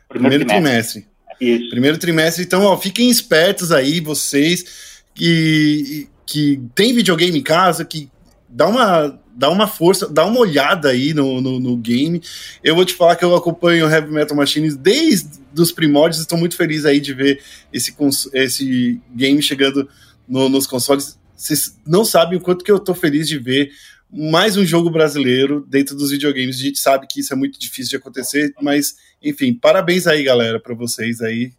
[0.08, 1.08] Primeiro, primeiro trimestre.
[1.38, 1.70] trimestre.
[1.70, 2.44] Primeiro trimestre.
[2.44, 8.10] Então, ó, fiquem espertos aí, vocês que que tem videogame em casa, que
[8.48, 12.22] dá uma, dá uma força, dá uma olhada aí no, no, no, game.
[12.64, 16.56] Eu vou te falar que eu acompanho Heavy Metal Machines desde os primórdios, estou muito
[16.56, 17.42] feliz aí de ver
[17.74, 17.94] esse,
[18.34, 19.90] esse game chegando
[20.26, 21.20] no, nos consoles.
[21.42, 23.72] Vocês não sabem o quanto que eu estou feliz de ver
[24.14, 26.60] mais um jogo brasileiro dentro dos videogames.
[26.60, 30.60] A gente sabe que isso é muito difícil de acontecer, mas enfim, parabéns aí, galera,
[30.60, 31.52] para vocês aí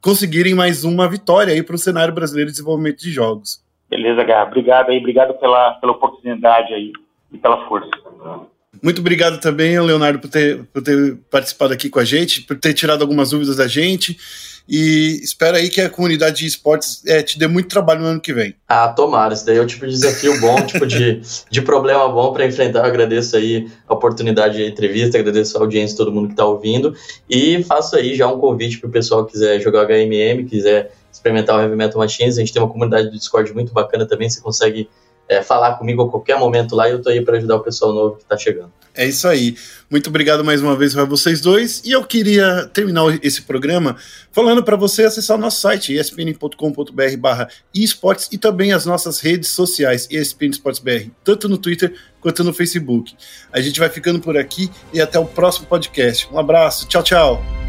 [0.00, 3.62] conseguirem mais uma vitória aí para o cenário brasileiro de desenvolvimento de jogos.
[3.88, 4.48] Beleza, Garra.
[4.48, 6.92] Obrigado aí, obrigado pela, pela oportunidade aí
[7.32, 7.90] e pela força.
[8.82, 12.74] Muito obrigado também, Leonardo, por ter, por ter participado aqui com a gente, por ter
[12.74, 14.16] tirado algumas dúvidas da gente.
[14.68, 18.20] E espero aí que a comunidade de esportes é, te dê muito trabalho no ano
[18.20, 18.54] que vem.
[18.68, 19.32] Ah, tomara.
[19.32, 22.80] Isso daí é o tipo de desafio bom, tipo de, de problema bom para enfrentar.
[22.80, 26.94] Eu agradeço aí a oportunidade de entrevista, agradeço a audiência, todo mundo que está ouvindo.
[27.30, 31.56] E faço aí já um convite para o pessoal que quiser jogar HMM, quiser experimentar
[31.56, 32.36] o Heavy Metal Machines.
[32.36, 34.88] A gente tem uma comunidade do Discord muito bacana também, você consegue
[35.28, 37.92] é, falar comigo a qualquer momento lá e eu tô aí para ajudar o pessoal
[37.92, 38.72] novo que está chegando.
[38.94, 39.56] É isso aí.
[39.88, 41.80] Muito obrigado mais uma vez para vocês dois.
[41.84, 43.96] E eu queria terminar esse programa
[44.32, 50.08] falando para você acessar o nosso site espn.com.br/barra esportes e também as nossas redes sociais
[50.10, 50.50] ESPN
[51.22, 53.14] tanto no Twitter quanto no Facebook.
[53.52, 56.28] A gente vai ficando por aqui e até o próximo podcast.
[56.32, 57.67] Um abraço, tchau, tchau.